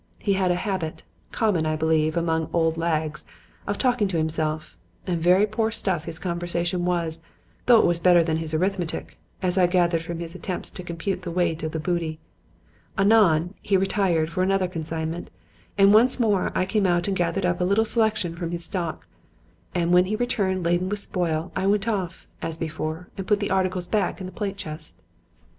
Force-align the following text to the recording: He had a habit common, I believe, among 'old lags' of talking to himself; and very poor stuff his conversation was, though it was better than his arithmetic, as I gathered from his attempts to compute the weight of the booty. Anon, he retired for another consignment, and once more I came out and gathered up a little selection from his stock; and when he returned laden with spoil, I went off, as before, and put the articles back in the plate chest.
He 0.17 0.33
had 0.33 0.49
a 0.49 0.55
habit 0.55 1.03
common, 1.31 1.67
I 1.67 1.75
believe, 1.75 2.17
among 2.17 2.49
'old 2.53 2.75
lags' 2.75 3.23
of 3.67 3.77
talking 3.77 4.07
to 4.07 4.17
himself; 4.17 4.75
and 5.05 5.21
very 5.21 5.45
poor 5.45 5.69
stuff 5.71 6.05
his 6.05 6.17
conversation 6.17 6.85
was, 6.85 7.21
though 7.67 7.77
it 7.79 7.85
was 7.85 7.99
better 7.99 8.23
than 8.23 8.37
his 8.37 8.55
arithmetic, 8.55 9.19
as 9.43 9.59
I 9.59 9.67
gathered 9.67 10.01
from 10.01 10.17
his 10.17 10.33
attempts 10.33 10.71
to 10.71 10.81
compute 10.83 11.21
the 11.21 11.29
weight 11.29 11.61
of 11.61 11.71
the 11.71 11.79
booty. 11.79 12.19
Anon, 12.97 13.53
he 13.61 13.77
retired 13.77 14.31
for 14.31 14.41
another 14.41 14.67
consignment, 14.67 15.29
and 15.77 15.93
once 15.93 16.19
more 16.19 16.51
I 16.55 16.65
came 16.65 16.87
out 16.87 17.07
and 17.07 17.15
gathered 17.15 17.45
up 17.45 17.61
a 17.61 17.63
little 17.63 17.85
selection 17.85 18.35
from 18.35 18.49
his 18.49 18.65
stock; 18.65 19.05
and 19.75 19.91
when 19.93 20.05
he 20.05 20.15
returned 20.15 20.65
laden 20.65 20.89
with 20.89 20.97
spoil, 20.97 21.51
I 21.55 21.67
went 21.67 21.87
off, 21.87 22.25
as 22.41 22.57
before, 22.57 23.09
and 23.19 23.27
put 23.27 23.39
the 23.39 23.51
articles 23.51 23.85
back 23.85 24.19
in 24.19 24.25
the 24.25 24.33
plate 24.33 24.57
chest. 24.57 24.99